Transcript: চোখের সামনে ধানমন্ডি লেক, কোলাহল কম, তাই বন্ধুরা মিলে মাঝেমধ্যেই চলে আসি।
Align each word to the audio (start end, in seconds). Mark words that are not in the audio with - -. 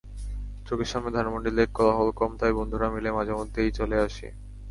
চোখের 0.67 0.85
সামনে 0.85 1.11
ধানমন্ডি 1.11 1.51
লেক, 1.51 1.69
কোলাহল 1.73 2.09
কম, 2.11 2.31
তাই 2.37 2.53
বন্ধুরা 2.53 2.87
মিলে 2.89 3.09
মাঝেমধ্যেই 3.11 3.71
চলে 3.71 3.97
আসি। 3.99 4.27